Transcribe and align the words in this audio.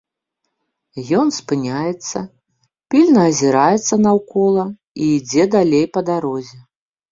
Ён 1.23 1.27
спыняецца, 1.39 2.17
пільна 2.95 3.27
азіраецца 3.33 3.93
наўкола 4.07 4.65
і 4.71 5.03
ідзе 5.21 5.49
далей 5.59 5.85
па 5.95 6.07
дарозе. 6.11 6.57